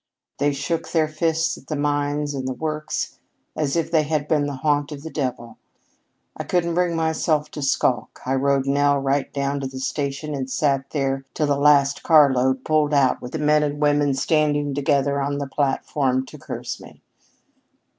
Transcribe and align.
They 0.39 0.51
shook 0.51 0.89
their 0.91 1.07
fists 1.07 1.59
at 1.59 1.67
the 1.67 1.75
mines 1.75 2.33
and 2.33 2.47
the 2.47 2.55
works 2.55 3.19
as 3.55 3.75
if 3.75 3.91
they 3.91 4.01
had 4.01 4.27
been 4.27 4.47
the 4.47 4.55
haunt 4.55 4.91
of 4.91 5.03
the 5.03 5.11
devil. 5.11 5.59
I 6.35 6.43
couldn't 6.43 6.73
bring 6.73 6.95
myself 6.95 7.51
to 7.51 7.61
skulk. 7.61 8.19
I 8.25 8.33
rode 8.33 8.65
Nell 8.65 8.97
right 8.97 9.31
down 9.31 9.59
to 9.59 9.67
the 9.67 9.79
station 9.79 10.33
and 10.33 10.49
sat 10.49 10.89
there 10.89 11.23
till 11.35 11.45
the 11.45 11.55
last 11.55 12.01
carload 12.01 12.65
pulled 12.65 12.95
out 12.95 13.21
with 13.21 13.33
the 13.33 13.37
men 13.37 13.61
and 13.61 13.79
women 13.79 14.15
standing 14.15 14.73
together 14.73 15.21
on 15.21 15.37
the 15.37 15.45
platform 15.45 16.25
to 16.25 16.39
curse 16.39 16.81
me." 16.81 17.03